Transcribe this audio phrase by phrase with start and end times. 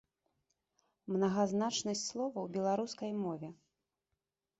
[1.15, 3.49] Мнагазначнасць слова ў беларускай мове.